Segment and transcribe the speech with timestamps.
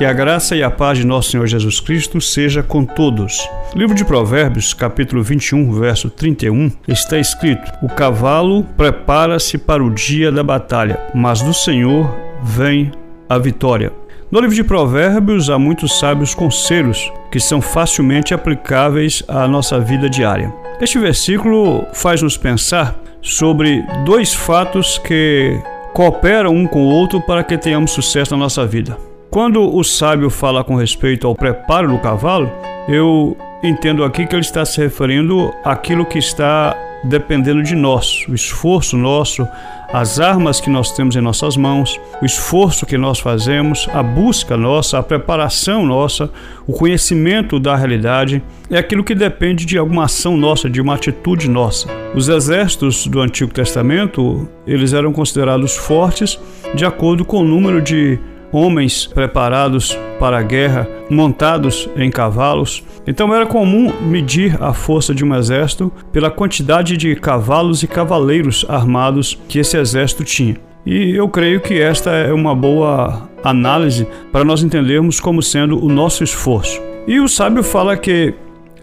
[0.00, 3.46] Que a graça e a paz de nosso Senhor Jesus Cristo seja com todos.
[3.74, 10.32] Livro de Provérbios, capítulo 21, verso 31, está escrito: O cavalo prepara-se para o dia
[10.32, 12.90] da batalha, mas do Senhor vem
[13.28, 13.92] a vitória.
[14.30, 20.08] No livro de Provérbios há muitos sábios conselhos que são facilmente aplicáveis à nossa vida
[20.08, 20.50] diária.
[20.80, 25.60] Este versículo faz-nos pensar sobre dois fatos que
[25.92, 29.09] cooperam um com o outro para que tenhamos sucesso na nossa vida.
[29.30, 32.50] Quando o sábio fala com respeito ao preparo do cavalo,
[32.88, 38.34] eu entendo aqui que ele está se referindo àquilo que está dependendo de nós, o
[38.34, 39.46] esforço nosso,
[39.92, 44.56] as armas que nós temos em nossas mãos, o esforço que nós fazemos, a busca
[44.56, 46.28] nossa, a preparação nossa,
[46.66, 51.48] o conhecimento da realidade, é aquilo que depende de alguma ação nossa, de uma atitude
[51.48, 51.88] nossa.
[52.16, 56.36] Os exércitos do Antigo Testamento, eles eram considerados fortes
[56.74, 58.18] de acordo com o número de
[58.52, 62.84] homens preparados para a guerra, montados em cavalos.
[63.06, 68.66] Então era comum medir a força de um exército pela quantidade de cavalos e cavaleiros
[68.68, 70.56] armados que esse exército tinha.
[70.84, 75.88] E eu creio que esta é uma boa análise para nós entendermos como sendo o
[75.88, 76.80] nosso esforço.
[77.06, 78.34] E o sábio fala que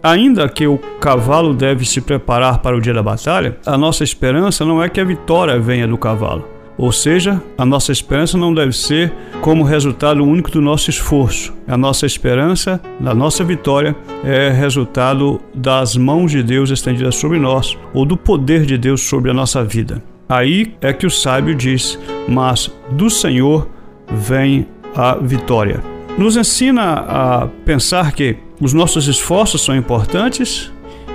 [0.02, 4.64] Ainda que o cavalo deve se preparar para o dia da batalha, a nossa esperança
[4.64, 6.44] não é que a vitória venha do cavalo,
[6.78, 9.12] ou seja, a nossa esperança não deve ser
[9.42, 11.52] como resultado único do nosso esforço.
[11.66, 17.76] A nossa esperança, da nossa vitória, é resultado das mãos de Deus estendidas sobre nós
[17.92, 20.00] ou do poder de Deus sobre a nossa vida.
[20.28, 21.98] Aí é que o sábio diz:
[22.28, 23.68] Mas do Senhor
[24.08, 25.82] vem a vitória.
[26.16, 30.72] Nos ensina a pensar que os nossos esforços são importantes,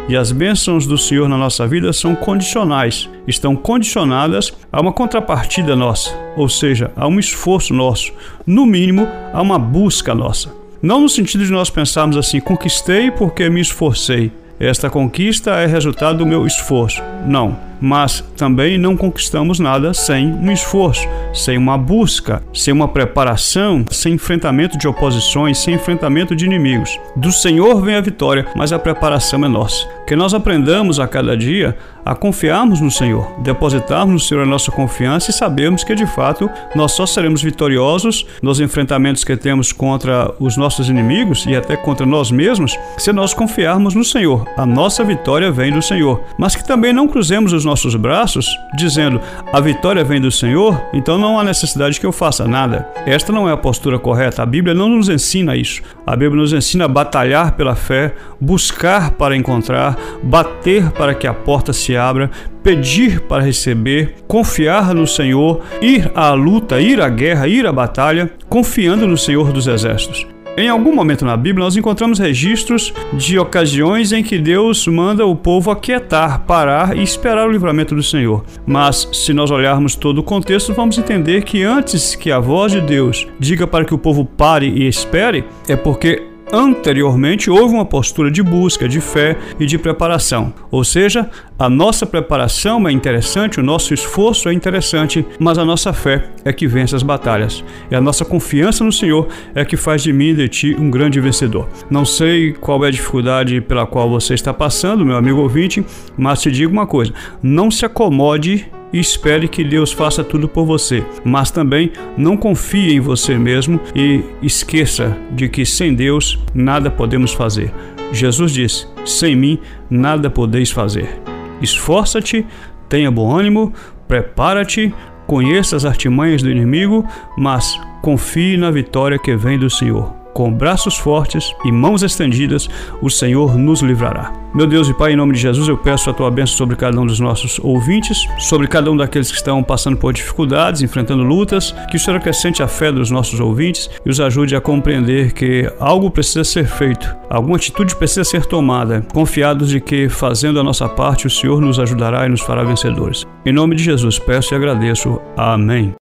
[0.08, 5.76] e as bênçãos do Senhor na nossa vida são condicionais, estão condicionadas a uma contrapartida
[5.76, 8.12] nossa, ou seja, a um esforço nosso,
[8.46, 10.54] no mínimo, a uma busca nossa.
[10.82, 14.32] Não no sentido de nós pensarmos assim, conquistei porque me esforcei.
[14.60, 17.02] Esta conquista é resultado do meu esforço.
[17.26, 23.84] Não mas também não conquistamos nada sem um esforço, sem uma busca, sem uma preparação,
[23.92, 26.98] sem enfrentamento de oposições, sem enfrentamento de inimigos.
[27.14, 29.86] Do Senhor vem a vitória, mas a preparação é nossa.
[30.06, 34.72] Que nós aprendamos a cada dia a confiarmos no Senhor, depositarmos no Senhor a nossa
[34.72, 40.34] confiança e sabermos que de fato nós só seremos vitoriosos nos enfrentamentos que temos contra
[40.40, 44.46] os nossos inimigos e até contra nós mesmos se nós confiarmos no Senhor.
[44.58, 49.22] A nossa vitória vem do Senhor, mas que também não cruzemos os nossos braços, dizendo:
[49.52, 52.88] a vitória vem do Senhor, então não há necessidade que eu faça nada.
[53.06, 54.44] Esta não é a postura correta.
[54.44, 55.82] A Bíblia não nos ensina isso.
[56.06, 61.34] A Bíblia nos ensina a batalhar pela fé, buscar para encontrar, bater para que a
[61.34, 62.30] porta se abra,
[62.64, 68.32] pedir para receber, confiar no Senhor, ir à luta, ir à guerra, ir à batalha,
[68.48, 70.26] confiando no Senhor dos Exércitos.
[70.56, 75.36] Em algum momento na Bíblia, nós encontramos registros de ocasiões em que Deus manda o
[75.36, 78.46] povo aquietar, parar e esperar o livramento do Senhor.
[78.64, 82.82] Mas, se nós olharmos todo o contexto, vamos entender que antes que a voz de
[82.82, 86.22] Deus diga para que o povo pare e espere, é porque
[86.52, 90.54] anteriormente houve uma postura de busca, de fé e de preparação.
[90.70, 95.94] Ou seja, a nossa preparação é interessante, o nosso esforço é interessante, mas a nossa
[95.94, 97.64] fé é que vence as batalhas.
[97.90, 100.90] E a nossa confiança no Senhor é que faz de mim e de ti um
[100.90, 101.68] grande vencedor.
[101.90, 105.84] Não sei qual é a dificuldade pela qual você está passando, meu amigo ouvinte,
[106.18, 110.66] mas te digo uma coisa: não se acomode e espere que Deus faça tudo por
[110.66, 111.04] você.
[111.26, 117.34] Mas também não confie em você mesmo e esqueça de que sem Deus nada podemos
[117.34, 117.74] fazer.
[118.12, 119.60] Jesus disse: Sem mim
[119.90, 121.20] nada podeis fazer.
[121.60, 122.46] Esforça-te,
[122.88, 123.74] tenha bom ânimo,
[124.08, 124.94] prepara-te,
[125.26, 127.04] conheça as artimanhas do inimigo,
[127.36, 132.70] mas confie na vitória que vem do Senhor com braços fortes e mãos estendidas,
[133.02, 134.34] o Senhor nos livrará.
[134.54, 137.00] Meu Deus e Pai, em nome de Jesus, eu peço a tua bênção sobre cada
[137.00, 141.74] um dos nossos ouvintes, sobre cada um daqueles que estão passando por dificuldades, enfrentando lutas,
[141.90, 145.72] que o Senhor acrescente a fé dos nossos ouvintes e os ajude a compreender que
[145.80, 150.88] algo precisa ser feito, alguma atitude precisa ser tomada, confiados de que, fazendo a nossa
[150.88, 153.26] parte, o Senhor nos ajudará e nos fará vencedores.
[153.44, 155.20] Em nome de Jesus, peço e agradeço.
[155.36, 155.96] Amém.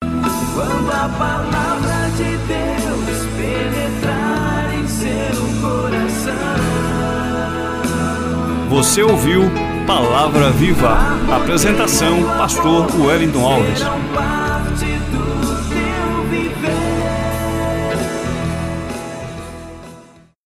[8.73, 9.43] Você ouviu
[9.87, 10.97] Palavra Viva.
[11.31, 13.83] Apresentação: Pastor Wellington Alves.